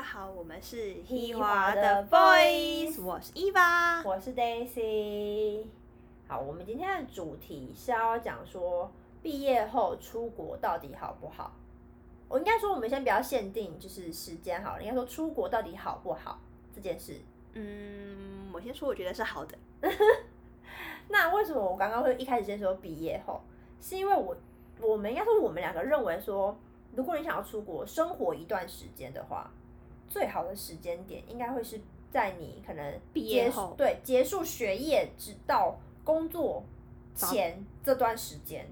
[0.00, 4.02] 家好，我们是ฮี华华的 Boys，我是伊娃。
[4.02, 5.66] 我是 Daisy。
[6.26, 8.90] 好，我们今天的主题是要讲说
[9.22, 11.52] 毕业后出国到底好不好？
[12.30, 16.40] 我应该说，我们先不要限定就是时间好了，应该说出国到底好不好
[16.74, 17.20] 这件事。
[17.52, 19.58] 嗯，我先说，我觉得是好的。
[21.08, 23.42] 那为什么我刚刚会一开始先说毕业后？
[23.82, 24.34] 是因为我
[24.80, 26.58] 我们应该说我们两个认为说，
[26.96, 29.50] 如果你想要出国生活一段时间的话，
[30.10, 36.64] 最好的时间点应该会是在你可能毕业后对结束学业直到工作
[37.14, 38.68] 前这段时间。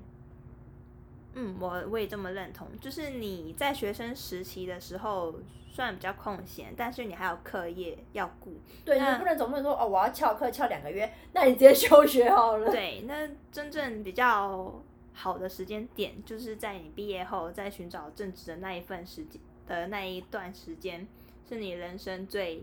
[1.34, 2.66] 嗯，我我也这么认同。
[2.80, 5.32] 就是你在学生时期的时候，
[5.70, 8.54] 虽然比较空闲，但是你还有课业要顾。
[8.84, 12.68] 对，你不能总不能说哦，我要翘课翘两个月，那你直接休学好了。
[12.72, 21.06] 对，那真正比较好的时间点，就是在你毕业后，在寻找正职的那一份时间的那一段时间，
[21.48, 22.62] 是你人生最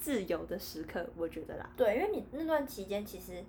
[0.00, 3.44] 自由的时刻，我觉得啦，对，因为你那段期间其实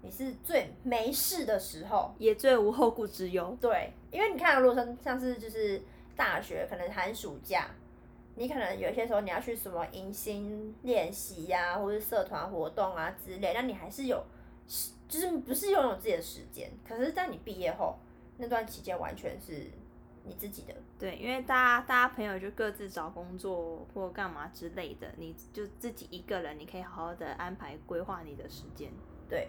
[0.00, 2.14] 你是最没事的时候。
[2.18, 3.56] 也最无后顾之忧。
[3.60, 5.82] 对，因为你看，如果说像是就是
[6.16, 7.68] 大学，可能寒暑假，
[8.36, 14.24] 你可能有些时候你要去什么迎新练习呀、或者是社团活动啊之类，那你还是有
[14.66, 16.70] 时，就是不是拥有自己的时间。
[16.88, 17.98] 可是，在你毕业后
[18.38, 19.70] 那段期间，完全是
[20.24, 20.74] 你自己的。
[20.98, 28.88] 对，因为大家大家朋友就各自找工作或干嘛之类的，你就自己一个人，你可以好好的安排规划你的时间。
[29.28, 29.48] 对，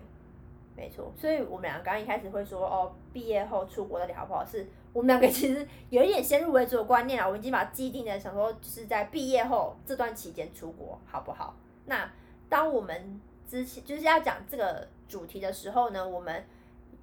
[0.76, 1.14] 没错。
[1.16, 4.44] 所以我们两个刚刚一开始会说，哦，毕业后出国到底好不好？
[4.44, 11.56] 是我们两个其实有一点先入为主的观念啊，我们已经把既定的想说，是在毕业后这段期间出国好不好？
[11.86, 12.12] 那
[12.50, 16.44] 当我们之前就是要讲这个主题的时候呢，我们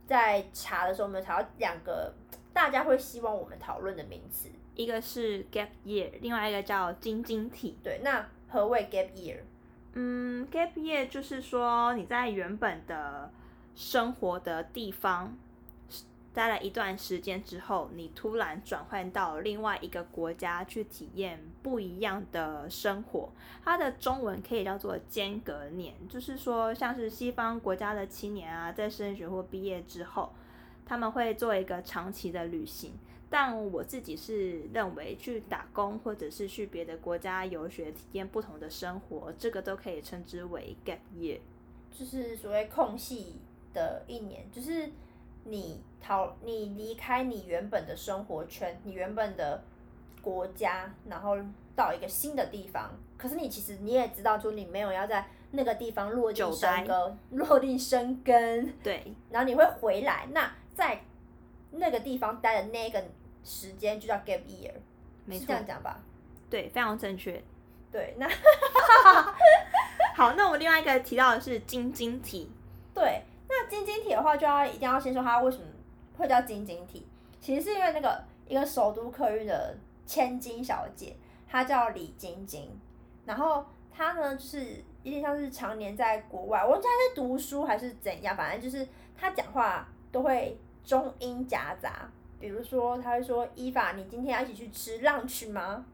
[0.08, 2.12] 在查的时候，我们查到两个
[2.52, 4.48] 大家会希望我们讨论的名词。
[4.74, 7.76] 一个是 gap year，另外一个叫晶晶体。
[7.82, 9.38] 对，那何谓 gap year？
[9.92, 13.30] 嗯，gap year 就是说你在原本的
[13.74, 15.36] 生活的地方
[16.32, 23.32] 待了一段时间之后，你突然转换到另外一个国家去体验不一样的生活。
[23.64, 30.32] 它的中文可以叫做间隔年，就是说像是西方国家的青年啊，在升学或毕业之后，
[30.90, 32.92] 他们会做一个长期的旅行。
[33.30, 41.38] 但我自己是认为，去打工或者是去别的国家游学，体验不同的生活，这个都可以称之为 gap year。
[41.92, 43.36] 就是所谓空隙
[43.72, 44.90] 的一年，就是
[45.44, 49.62] 你逃你离开你原本的生活圈，你原本的
[50.20, 51.38] 国家，然后
[51.76, 52.90] 到一个新的地方。
[53.16, 60.26] 可是你其实你也知道，说你没有要在那个地方落地生根，落地生根，对，然后你会回来。
[60.32, 60.98] 那在
[61.72, 63.04] 那个地方待的那个
[63.44, 64.80] 时间就叫 gap year，是这
[65.26, 66.00] 没错，样讲吧？
[66.48, 67.40] 对，非常正确。
[67.92, 68.26] 对，那
[70.16, 72.50] 好，那我们另外一个提到的是晶晶体，
[72.94, 75.64] 对，那晶晶体的话，就要一定要先说它为什么
[76.16, 77.06] 会叫晶晶体。
[77.40, 79.76] 其实是因为那个一个首都客运的
[80.06, 81.14] 千金小姐，
[81.46, 82.70] 她叫李晶晶，
[83.26, 88.86] 然后她呢就是有点像是常年在国外，我忘记她在读书还是怎样，反正就是
[89.16, 95.84] 她讲话都会中英夹杂，比如说他会说：“伊法，你今天要一起去吃 lunch 吗？”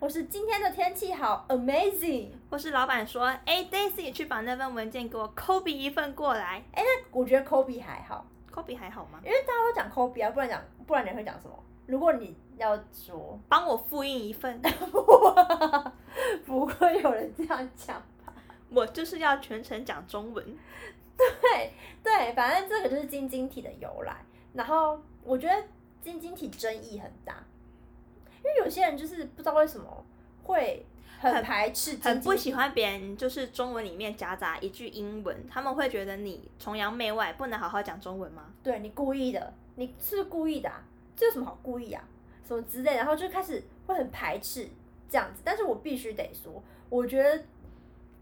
[0.00, 6.62] 或是今天的天气好 amazing，或是老板说，哎，Daisy 去把那份文件给我 copy 一份过来
[7.10, 8.24] 我觉得 Kobe 还好。
[8.54, 9.20] ，copy 还好吗？
[9.24, 11.58] 因为大家都讲 copy 啊，不然讲不然你会讲什么？
[11.86, 14.60] 如果你要说，帮我复印一份，
[16.46, 18.32] 不会有人这样讲吧。
[18.70, 20.44] 我就是要全程讲中文。
[21.16, 21.72] 对
[22.04, 24.16] 对，反正这个就是晶晶体的由来。
[24.52, 25.54] 然后我觉得
[26.00, 27.44] 晶晶体争议很大，
[28.38, 30.04] 因为有些人就是不知道为什么
[30.44, 30.84] 会
[31.20, 38.52] 很很排斥晶晶，很不喜欢别人就是中文里面夹杂一句英文，他们会觉得你崇洋媚外，不能好好讲中文吗？
[38.62, 40.82] 对你故意的，你是故意的啊？
[41.14, 42.02] 这有什么好故意啊？
[42.46, 44.68] 什么之类，然后就开始会很排斥
[45.10, 45.42] 这样子。
[45.44, 47.44] 但是我必须得说，我觉得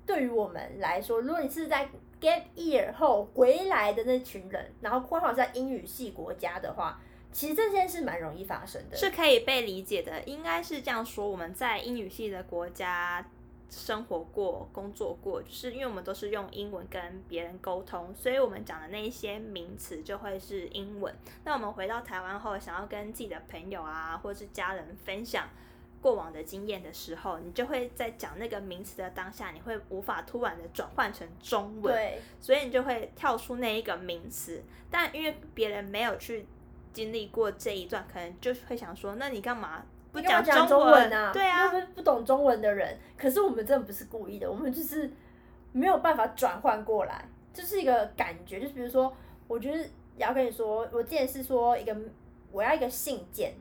[0.05, 1.88] 对于我们来说，如果你是在
[2.20, 7.00] gap year 后回来的那群人，然后刚好在英语系国家的话，
[7.32, 8.96] 其实这件事蛮容易发生的。
[8.96, 11.28] 是可以被理解的，应该是这样说。
[11.28, 13.26] 我们在英语系的国家
[13.68, 21.14] 生活过、工作过，就是因为我们都是用英文跟别人沟通，所以我们讲的那一些名词就会是英文。
[21.44, 25.48] 那我们回到台湾后，想要跟自己的朋友啊，或是家人分享
[26.00, 31.94] 过往的经验的时候，你就会在讲那个名词的当下，你会无法突然的转换成中文。
[31.94, 34.62] 对所以你就会跳出那一个名词。
[34.90, 36.46] 但因为别人没有去
[36.93, 41.32] 经历过这一段，可能就会想说，那你干嘛不讲讲中文啊？
[41.32, 42.96] 对啊不不懂中文的人。
[43.16, 45.10] 可是我们真的不是故意的，我们就是
[45.72, 48.60] 没有办法转换过来，就是一个感觉。
[48.60, 49.14] 就比如说，
[49.49, 51.94] 我觉得也要跟你说，我之前是说一个
[52.50, 53.52] 我要一个信件，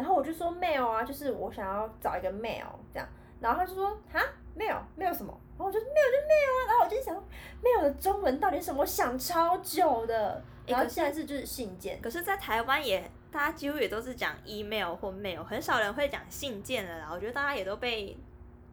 [0.00, 3.06] 然后我就说 mail 啊，就是我想要找一个 mail 这样，
[3.38, 4.18] 然后他就说哈
[4.56, 5.38] mail mail 什么？
[5.58, 7.14] 然后我就 mail 就 mail 啊，然后我就想
[7.62, 8.80] mail 的中文到底是什么？
[8.80, 12.00] 我想超久的，然后现在是就是信件。
[12.00, 17.10] 可是，在台湾也，大家几乎也都是讲 email 或 mail，很少人会讲信件的啦。
[17.12, 18.16] 我觉得大家也都被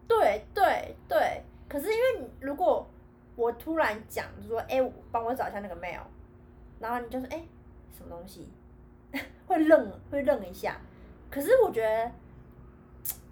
[0.08, 2.88] 对对对，可是因为你如果
[3.36, 4.82] 我突然讲，就说哎，
[5.12, 6.00] 帮我找一下那个 mail，
[6.80, 7.44] 然后你就说哎，
[7.92, 8.48] 什么东西，
[9.46, 10.80] 会愣会愣一下。
[11.30, 12.12] 可是我觉得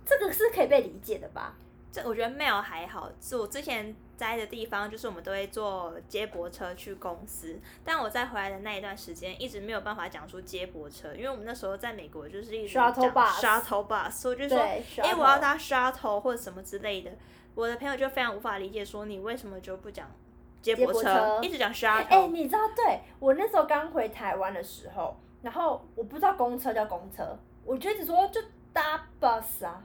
[0.05, 1.55] 这个是可以被理解的吧？
[1.91, 3.09] 这，我觉得 mail 还好。
[3.21, 17.11] 是我之前待的地方，就是我们都会坐接驳车去公司，但我在回来的那一段时间，一直没有办法讲出接驳车，因为我们那时候在美国就是一直讲 Shuttle bus 我就说，对，哎、我要搭 shuttle 或者什么之类的。
[17.55, 20.11] 我的朋友就非常无法理解，说你为什么就不讲
[20.61, 22.07] 接驳车一直讲哎、shuttle？
[22.09, 28.39] 哎、你知道，对我那时候刚回台湾的时候，然后我不知道公车叫公车，我就一直说就
[28.71, 29.83] 搭 bus 啊，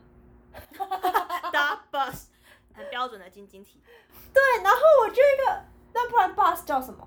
[1.51, 2.27] 搭 bus，
[2.75, 3.81] 很标准的晶晶体，
[4.35, 7.07] 对，然后我就一个，那不然 bus 叫什么？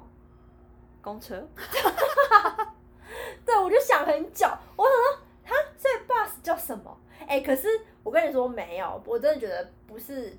[1.01, 1.47] 公车。
[3.45, 5.13] 对，我就想很久，我想说，
[5.45, 6.97] 哈，所以 bus 叫什么？
[7.27, 7.67] 哎、可是
[8.01, 10.35] 我跟你说没有，我真的觉得不是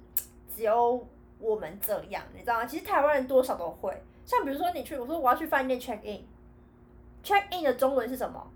[0.54, 1.06] 只有
[1.38, 2.66] 我们这样，你知道吗？
[2.66, 8.50] 其实台湾人多少都会，像比如说你去，我说我要去饭店 check in，check in 的中文是什么？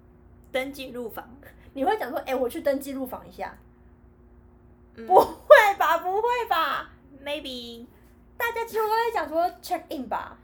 [0.50, 1.28] 登记入房，
[1.78, 3.56] 你会讲说，哎、我去登记入房一下，
[4.96, 5.98] 嗯不会吧？
[5.98, 6.90] 不会吧
[7.25, 7.86] ？，maybe
[8.36, 10.36] 大家几乎都会讲说 check in 吧？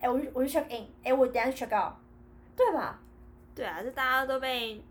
[0.00, 1.92] 哎、我去我去 check in，哎、我等下去 check out，
[2.56, 2.98] 对吧？
[3.54, 4.84] 对啊，这大家都被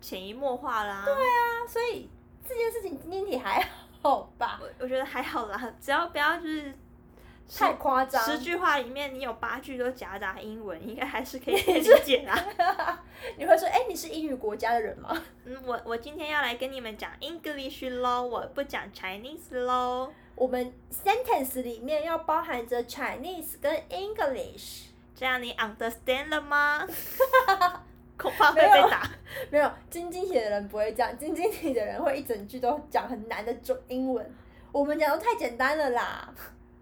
[0.00, 1.02] 潜移默化啦。
[1.04, 2.08] 对啊，啊，所以
[2.48, 3.60] 这件事情今天体还
[4.00, 4.60] 好吧？
[4.62, 6.74] 我我觉得还好啦，只要不要就是十
[7.46, 12.34] 太夸张，十句话里面你有八句都夹杂英文，应该还是可以 理解啦。
[13.36, 15.10] 你会说，哎、你是英语国家的人吗？
[15.44, 20.12] 嗯，我我今天要来跟你们讲 English 咯，我不讲 Chinese 咯。
[20.34, 24.86] 我们 sentence 里面要包含着 Chinese 跟 English。
[25.14, 26.84] 这样你 understand 了吗？
[28.18, 29.08] 恐怕会被打。
[29.50, 34.28] 没有，晶晶体的人不会这样，晶晶体的人会一整句都讲很难的中英文。
[34.72, 36.34] 我们讲的太简单了啦。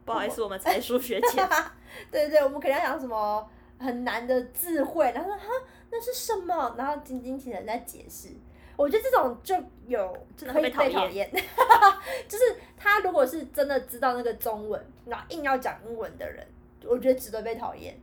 [0.05, 1.49] 不好意思，我们才疏学浅。
[2.11, 5.45] 对对，我们可能要讲什么很难的智慧，然后说哈
[5.91, 8.29] 那是什么，然后晶晶体的人在解释。
[8.75, 9.55] 我觉得这种就
[9.87, 11.31] 有真的可以会被讨厌讨厌，
[12.27, 12.45] 就是
[12.77, 16.45] 他如果是真的知道那个中文，然后硬要讲英文的人，
[16.85, 18.01] 我觉得值得被讨厌。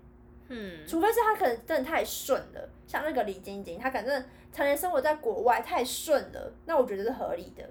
[0.47, 7.67] 嗯，除非是他可能真的太顺了，像那个李晶晶，他可能常年生活在国外太顺了，那我觉得是合理的。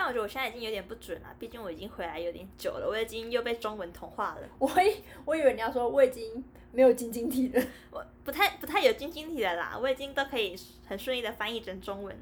[0.00, 4.48] 但我觉得我现在已经有点不准了，毕竟我已经回来有点久了，我已经又被中文同化了。
[4.58, 6.42] 我以我以为你要说我已经
[6.72, 10.56] 没有晶晶体了，我不太不太有晶晶体了啦，我已经都可以
[10.88, 12.18] 很顺利的翻译成中文。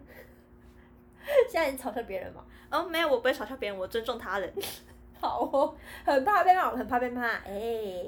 [1.49, 2.45] 现在你嘲笑别人吗？
[2.69, 4.53] 哦，没有，我不会嘲笑别人，我尊重他人。
[5.21, 7.29] 好哦，很怕被骂，很怕被骂。
[7.45, 8.07] 哎、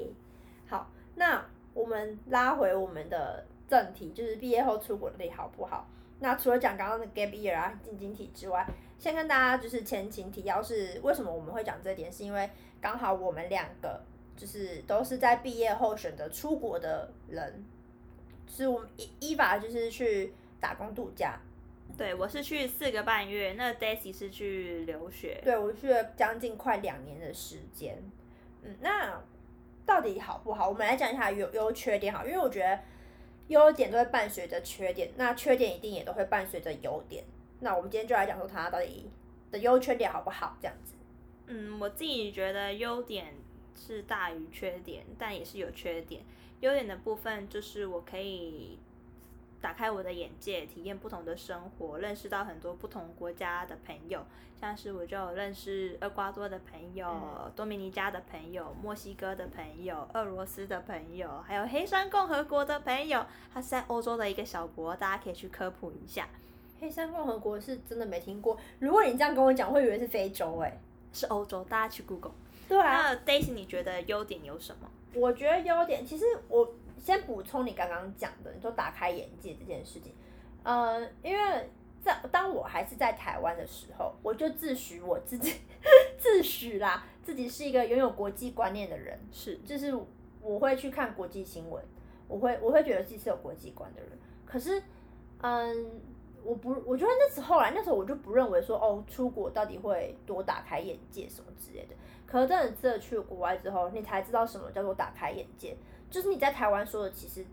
[0.67, 5.87] 好，那我们拉回我们的正题，就是毕业后出国的好不好？
[6.19, 8.67] 那除了讲刚刚的 gap year 啊、晶晶体之外，
[9.01, 12.47] 先跟大家就是前情提要是为什么我们会讲这点，是因为
[12.79, 13.99] 刚好我们两个
[14.37, 17.65] 就是都是在毕业后选择出国的人，
[18.47, 21.39] 是我们伊伊娃就是去打工度假，
[21.97, 25.41] 对，我是去四个半月，那 Daisy 是去留学。
[25.43, 27.97] 对我去了将近快两年的时间。
[28.61, 29.19] 嗯，那
[29.83, 30.69] 到底好不好？
[30.69, 32.79] 我们来讲一下优优缺点好，因为我觉得
[33.47, 37.23] 优点都会伴随着缺点，那缺点一定也都会伴随着优点。
[37.61, 39.09] 那我们今天就来讲说它到底
[39.51, 40.57] 的优缺点好不好？
[40.59, 40.95] 这样子。
[41.47, 43.33] 嗯，我自己觉得优点
[43.75, 46.23] 是大于缺点，但也是有缺点。
[46.59, 48.77] 优点的部分就是我可以
[49.59, 54.25] 打开我的眼界，体验不同的生活，认识到很多不同国家的朋友，
[54.59, 63.25] 像是我就有认识厄瓜多的朋友、嗯多米尼加的朋友、墨西哥的朋友、俄罗斯的朋友，还有黑山共和国的朋友。
[63.53, 66.29] 它是在欧洲的一个小国，大家可以去科普一下，
[66.81, 70.75] 黑山共和国是真的没听过，如果你这样跟我讲，我会以为是非洲哎、
[71.13, 72.31] 是欧洲，大家去 Google。
[72.67, 74.89] 对啊，那 Daisy，你觉得优点有什么？
[75.13, 80.11] 我觉得优点，其实我先补充你刚刚讲的，你说打开眼界这件事情，
[80.63, 81.69] 呃，因为
[82.01, 85.53] 在当我还是在台湾的时候，我就自诩我自己
[86.17, 89.93] 自诩啦，自己是一个拥有国际观念的人，是就是
[90.41, 91.83] 我会去看国际新闻，
[92.27, 94.09] 我会我会觉得自己是有国际观的人。
[94.45, 94.81] 可是，
[95.41, 95.91] 嗯，
[96.43, 101.95] 我不，我觉得那时候来那时候我就不认为说哦，出国到底会多打开眼界什么之类的。
[102.25, 105.75] 可是真的真的去了国外之后，你才知道什么叫做打开眼界。
[106.09, 107.45] 就是你在台湾说的，其实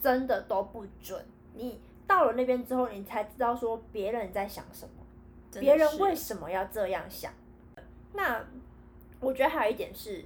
[0.00, 1.24] 真的都不准。
[1.54, 7.32] 你到了那边之后，你才知道说别人在想什么，别人为什么要这样想。
[8.12, 8.44] 那
[9.20, 10.24] 我觉得还有一点是，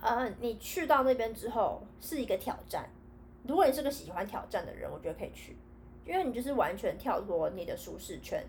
[0.00, 2.88] 呃，你去到那边之后是一个挑战。
[3.44, 5.56] 如果你是个喜欢挑战的人，我觉得可以去。
[6.08, 8.42] 因为你就是完全跳脱你的舒适圈，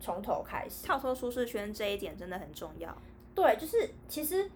[0.00, 0.82] 从头开始。
[0.82, 2.96] 跳脱舒适圈这一点真的很重要。
[3.34, 4.50] 对，就是其实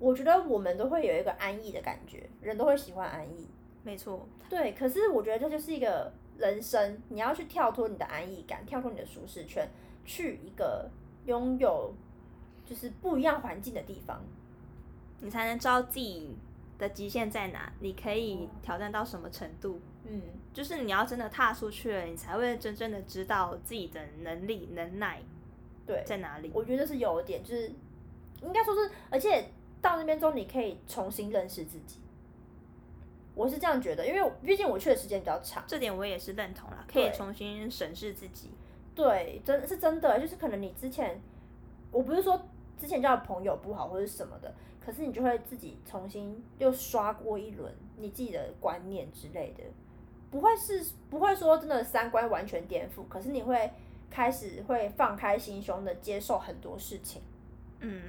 [0.00, 3.48] 我觉得我们都会有一个安逸的感觉，人都会喜欢安逸。
[3.84, 4.28] 没错。
[4.48, 9.68] 对，可是我觉得这就是一个人生，你要去跳脱你的安逸感，跳脱你的舒适圈，
[10.04, 10.90] 去一个
[11.26, 11.94] 拥有
[12.66, 14.20] 就是不一样环境的地方，
[15.20, 16.36] 你才能知道自己
[16.76, 19.80] 的极限在哪，你可以挑战到什么程度。
[20.04, 25.20] 嗯，就是你要真的踏出去了，你才会真正的知道自己的能力、能耐
[25.86, 26.50] 对在哪里。
[26.54, 27.70] 我觉得是有点，就是
[28.42, 31.98] 应该说是，而且到那边之后，你可以重新认识自己。
[33.34, 38.50] 我是这样觉得，因为毕竟我去的时间比较长，这点我也是认同了，可以重新审视自己。
[38.94, 41.20] 对，真是真的，就是可能你之前，
[41.90, 42.38] 我不是说
[42.78, 44.52] 之前交的朋友不好或者什么的，
[44.84, 49.62] 可是你就会自己重新又刷过一轮你自己的观念之类的。
[50.30, 53.68] 不会是不会说真的三观完全颠覆，可是你会
[54.08, 57.20] 开始会放开心胸的接受很多事情。
[57.80, 58.02] 嗯，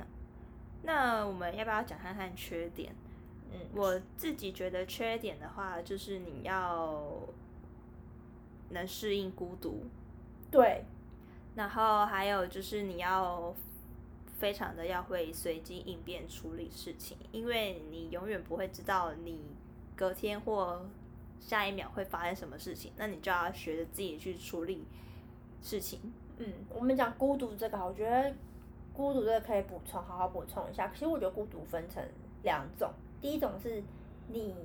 [0.84, 2.94] 那我们要不要讲看看缺点？
[3.52, 7.04] 嗯，我自己觉得缺点的话，就是你要
[8.70, 9.84] 能适应孤独。
[10.52, 10.86] 对。
[11.56, 13.54] 然后还有就是你要
[14.38, 19.42] 非常的要会随机应变处理事情，因为你永远不会知道你
[19.96, 20.86] 隔天或。
[21.42, 22.94] 下一秒会发生什么事情？
[22.96, 24.86] 那你就要学着自己去处理
[25.62, 26.00] 事情。
[26.38, 28.34] 嗯，我们讲孤独这个，我觉得
[28.94, 30.88] 孤独这个可以补充，好好补充一下。
[30.94, 32.02] 其实我觉得孤独分成
[32.44, 33.84] 两种，第一种是
[34.30, 34.56] 你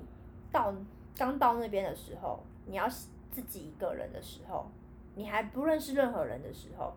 [0.53, 0.73] 到
[1.17, 2.87] 刚到那边的时候，你要
[3.33, 4.67] 自己一个人的时候，
[5.15, 6.93] 你还不认识任何人的时候，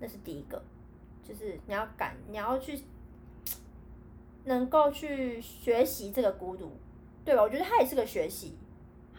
[0.00, 0.60] 那是第一个，
[1.22, 2.80] 就是你要敢，你要去
[4.44, 6.72] 能够去学习这个孤独，
[7.24, 7.42] 对吧？
[7.42, 8.56] 我觉得它也是个学习。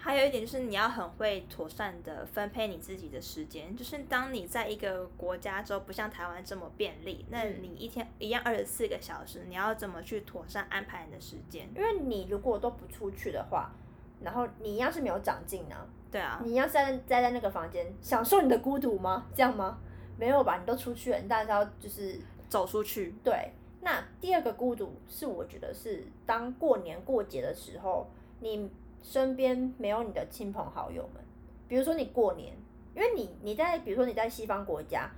[0.04, 3.76] 还有一点就是，你要很会妥善的分配你自己的时间。
[3.78, 11.70] 就是当你在一个国家之后，不像台湾这么便利，那你一天一样二十四个小时，你要怎么去妥善安排你的时间？
[11.76, 13.72] 因为你如果都不出去的话，
[14.22, 15.76] 然后你一样是没有长进呢。
[16.10, 16.42] 对啊。
[16.44, 19.28] 你一样在待在那个房间，享受你的孤独吗？
[19.36, 19.78] 这样吗？
[20.18, 20.58] 没有吧？
[20.58, 23.14] 你都出去了，你当然要就是走出去。
[23.24, 23.52] 对。
[23.82, 28.68] 那第二个孤独是，我觉得是当过年过节的时候，你。
[29.02, 31.24] 身边没有你的亲朋好友们，
[31.68, 32.54] 比如说你过年，
[32.96, 35.10] 因为你你在比如说你在西方国家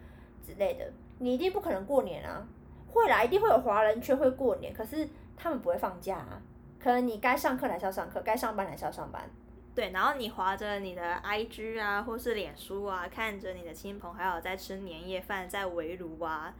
[0.45, 2.47] 之类的，你一定不可能过年啊。
[2.87, 6.39] 会啦，一定会有华人却会过年，可是他们不会放假啊。
[6.79, 9.27] 可能你该上课还是要上课，该上班还是要上班。
[9.73, 16.53] 对，然后你划着你的 IG 啊，或是脸书啊，看着你的亲朋好友在吃年夜饭，在围炉啊，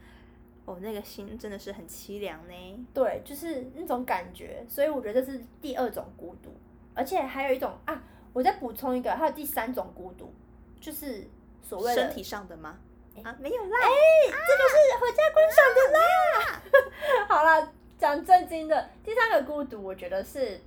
[0.65, 2.87] 哦，那个心真的是很凄凉呢。
[2.95, 6.49] 对，就是那种感觉，所以我觉得这是第二种孤独。
[6.95, 10.33] 而且还有一种啊，我再补充一个，还有第三种孤独，
[10.79, 11.27] 就是
[11.61, 12.77] 所谓身体上的吗？
[13.23, 13.89] 啊，没有啦，哎，
[14.27, 17.27] 这个是合家观赏的啦。
[17.29, 20.59] 好了，讲正经的，第三个孤独，我觉得是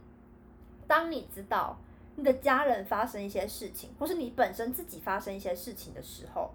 [0.86, 1.76] 当你知道
[2.14, 6.52] 你的家人发生一些事情，或是你本身自己发生一些事情的时候，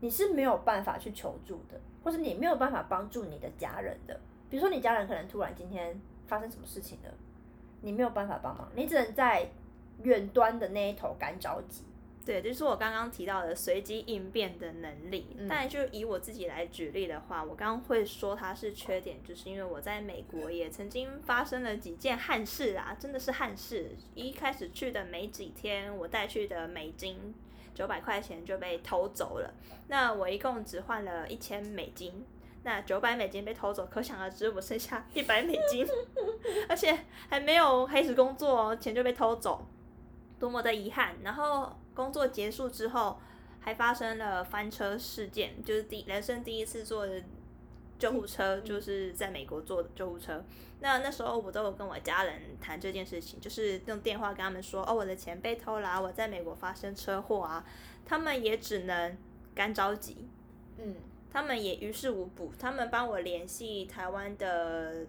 [0.00, 4.18] 你是没有办法去求助的，或是你没有办法帮助你的家人的。
[4.48, 7.10] 比如说，你家人可能突然今天发生什么事情了。
[7.82, 9.50] 你没有办法帮忙，你只能在
[10.02, 11.84] 远端的那一头干着急。
[12.24, 15.26] 对，就是我刚刚提到的随机应变的能力。
[15.48, 23.96] 但就以我自己来举例的话，我刚刚会说它是缺点，就是因为我在美国也曾经发生了几件憾事啊，真的是憾事。
[24.14, 27.34] 一开始去的没几天，我带去的美金
[27.74, 29.52] 九百块钱就被偷走了。
[29.88, 32.24] 那我一共只换了一千美金。
[32.64, 35.84] 那九百美金被偷走，可想而知我剩下一百美金，
[36.68, 36.96] 而且
[37.28, 39.66] 还没有开始工作，钱就被偷走，
[40.38, 41.16] 多么的遗憾。
[41.24, 43.18] 然后工作结束之后，
[43.58, 47.04] 还发生了翻车事件，就是第人生第一次坐
[47.98, 50.44] 救护车，就是在美国坐的救护车。
[50.78, 57.64] 那那时候我都有跟我家人谈这件事情，就是用电话跟他们说，哦，我的钱被偷了，我在美国发生车祸啊，
[58.06, 59.18] 他们也只能
[59.52, 60.28] 干着急，
[60.78, 60.94] 嗯。
[61.32, 65.06] 他们也于事无补，他们帮我联系台湾的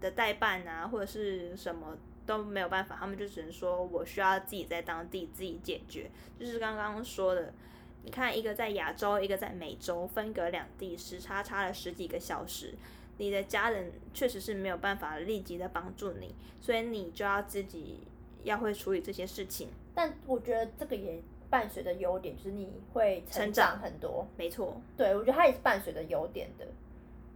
[0.00, 6.10] 的代办啊，或者是什么都没有办法，他们就只能说我需要自己在当地自己解决。
[6.38, 7.54] 就是刚刚说的，
[8.02, 12.74] 你看，一个在亚洲，一个在美洲，分隔两地，时差差了十几个小时，
[13.18, 18.00] 你的家人确实是没有办法立即的帮助你，所以你就要自己
[18.42, 19.68] 要会处理这些事情。
[19.94, 21.22] 但我觉得这个也
[21.54, 24.26] 伴随着优点，就是你会成长很多。
[24.36, 26.66] 没错，对，我觉得它也是伴随着优点的。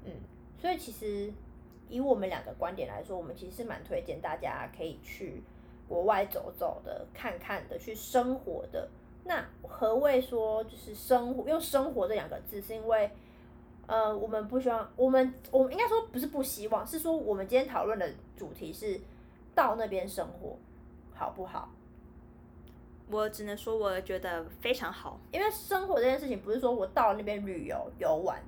[0.04, 0.10] 嗯，
[0.60, 1.32] 所以其实
[1.88, 5.40] 以我们两个观点来说，我们其实是蛮推荐大家可以去
[5.88, 8.88] 国外走走的、看看的、去生活的。
[9.22, 11.48] 那何谓说就是生活？
[11.48, 13.08] 用“生活”这两个字，是因为
[13.86, 19.00] 呃，我们不希望，我们我们应该说不是不希望，是说我们今天讨论的主题是
[19.54, 20.56] 到那边生活
[21.14, 21.70] 好不好？
[23.10, 25.18] 我只能说我觉得非常好。
[25.32, 28.42] 因为生活这件事情不是说我到那边旅游游玩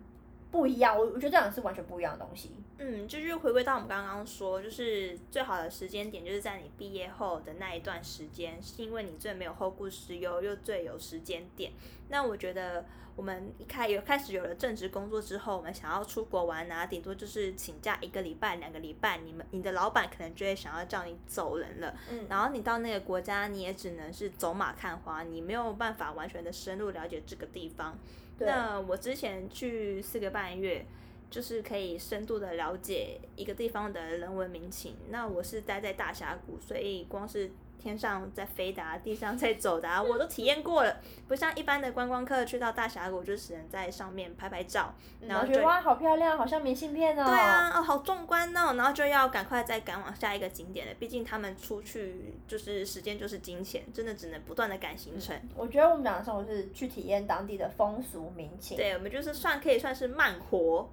[0.51, 2.51] 不一样，我我觉得这两个是完全不一样的东西。
[2.79, 11.73] 嗯，就是回归到我们刚刚说，就是最好的时间点就是在你毕业后的那一段时间，是因为你最没有后顾之忧，又最有时间点。
[12.09, 21.95] 那我觉得我们一开有开始有了正职工作之后，我们想要出国玩啊，顶多就是请假一个礼拜、两个礼拜，你们你的老板可能就会想要叫你走人了。
[22.11, 27.97] 嗯然后你到那个国家，你也只能是走马看花，你没有办法完全的深入了解这个地方。
[28.41, 30.85] 那我之前去四个半月，
[31.31, 34.97] 就是可以深度的了解一个地方的人文民情。
[35.11, 40.97] 那我是待在大峡谷，所以光是天上在飞的、啊，地上在走的、啊， 我都体验过了。
[41.27, 47.25] 不像一般的观光客去到大峡谷，就只能在上面拍拍照，然后就觉得哇，好漂亮，好像明信片哦。
[47.25, 50.95] 对啊，哦，好壮观哦，然后就要赶快再赶往下一个景点了。
[51.01, 55.35] 毕竟他们出去就是时间就是金钱，真的只能不断的赶行程。
[55.57, 58.77] 我觉得我们讲的生活是去体验当地的风俗民情。
[58.77, 60.89] 对，我们就是算可以算是慢活。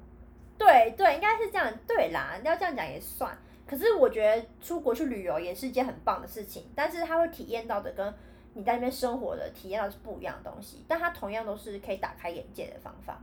[0.58, 1.72] 对对，应该是这样。
[1.88, 3.38] 对啦，要这样讲也算。
[3.68, 8.14] 可是我觉得出国去旅游也是一件很棒的事情，但是他会体验到的跟
[8.54, 13.22] 你在那边生活的体验到是不一样的东西，但它同样都是可以打开眼界的方法。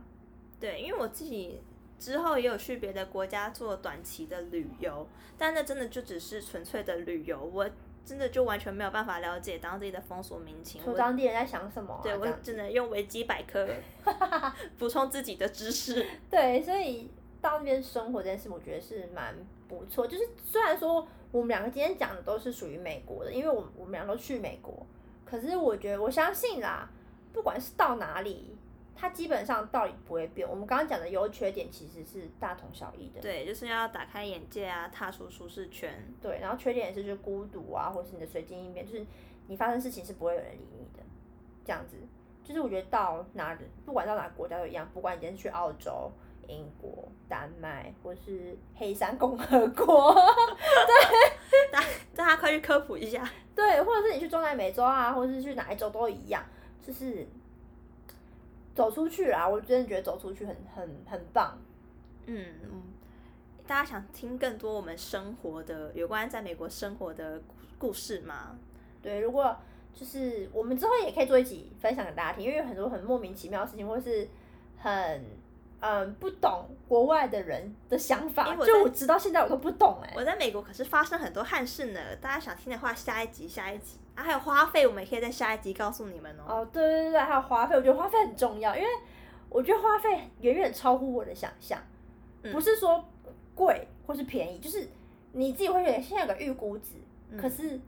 [0.59, 1.61] 对，因为我自己
[1.99, 5.05] 之后也有去别的国家做短期的旅游，
[5.37, 7.69] 但那真的就只是纯粹的旅游，我
[8.05, 10.81] 真的就完全没有办法了解当地的风俗民情。
[10.81, 13.67] 说我当地人在想什么、啊，对我只能用维基百科
[14.77, 16.05] 补充自己的知识。
[16.29, 17.09] 对，所以
[17.45, 19.35] 到那边生活这件事，我觉得是蛮
[19.67, 20.07] 不错。
[20.07, 24.83] 就是虽然说我们两个今天讲的都是属于美国的，因为我们我们俩都去美国，
[25.23, 26.89] 可是我觉得我相信啦，
[27.31, 28.57] 不管是到哪里，
[28.95, 30.49] 它基本上道理不会变。
[30.49, 33.21] 我们刚刚讲的优缺点其实是大同小异的。
[33.21, 35.93] 对，就是要打开眼界啊，踏出舒适圈。
[36.19, 39.05] 对，然后缺点也是就是孤独啊，或是你的随机应变，就是
[39.45, 41.03] 你发生事情是不会有人理你的，
[41.63, 41.95] 这样子。
[42.43, 46.11] 就是我觉得到哪里，不管到哪个国家都一样，不管你今天是去澳洲、
[46.47, 51.83] 英国、丹麦，或是黑山共和国，对大
[52.15, 53.27] 大家快去科普一下。
[53.55, 56.43] 对，或者是你去中南美洲啊，或者是去哪一洲都一样，
[56.81, 57.27] 就是
[58.73, 59.47] 走出去啦。
[59.47, 61.57] 我真的觉得走出去很很很棒。
[62.25, 62.83] 嗯嗯，
[63.65, 67.41] 大家想听更多我们生活的有关在美国生活的
[67.77, 68.57] 故事吗？
[69.01, 69.55] 对，如果
[69.93, 74.27] 就是我们之后也可以做一集分享给大家听，因为有很多很莫名其妙的事情，或是
[74.77, 75.23] 很
[75.87, 83.99] 嗯不懂国外的人的想法因为，我就我直到现在我都不懂哎、我在美国可是发生很多憾事呢，大家想听的话，下一集下一集。
[84.15, 86.43] 啊，还有花费，我们也可以在下一集告诉你们哦。
[86.47, 88.87] 哦，对对对，还有花费，我觉得花费很重要，因为
[89.49, 91.77] 我觉得花费远远超乎我的想象，
[92.41, 92.51] 嗯。
[92.51, 93.03] 不是说
[93.53, 94.87] 贵或是便宜，就是
[95.33, 96.93] 你自己会觉得现在有个预估值，
[97.37, 97.79] 可是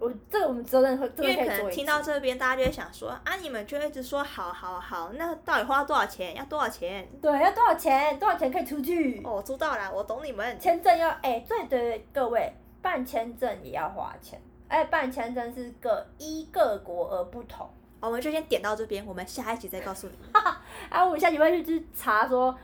[0.00, 6.34] 我这个我们之后真的会，真因为可能听到集这边，大家就会想说啊，你们就一直说好好好，那到底花多少钱？
[6.36, 7.08] 要多少钱？
[7.20, 8.18] 对要多少钱？
[8.18, 9.20] 多少钱可以出去？
[9.24, 10.58] 哦，知道啦，我懂你们。
[10.60, 17.68] 签证要哎，对对对，各位办签证也要花钱，哎，办签证是各依各国而不同。
[18.00, 20.30] 我们就先点到这边，我们下一集再告诉你们。
[20.88, 22.56] 啊，我们下集会去查说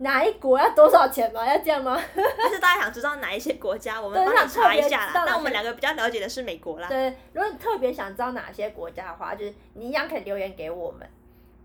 [0.00, 1.46] 哪一国要多少钱吗？
[1.46, 2.00] 要这样吗？
[2.36, 5.08] 但是大家想知道哪一些国家，我们对帮你那特别查一下啦。
[5.08, 6.88] 知道哪些但我们两个比较了解的是美国啦。
[6.88, 11.06] 对，如果你特别想知道哪些国家的话，就是你一样可以留言给我们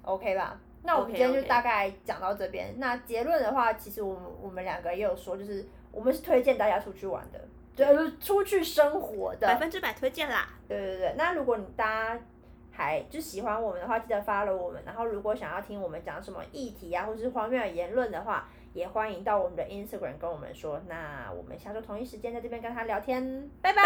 [0.03, 0.59] ，OK 吧？
[0.83, 2.75] 那我们今天就大概讲到这边。
[2.77, 7.39] 那结论的话，其实我们我们两个也有说，就是我们是推荐大家出去玩的，
[7.75, 10.47] 对，就是出去生活的，百分之百推荐啦。
[10.67, 12.19] 对对对，那如果你大家
[12.75, 14.83] 还就喜欢我们的话，记得 follow 我们。
[14.85, 20.81] 然后如果想要听我们讲什么议题啊，或是荒谬的言论的话，也欢迎到我们的 Instagram 跟我们说。
[20.87, 23.81] 那我们下周同一时间在这边跟他聊天，拜拜。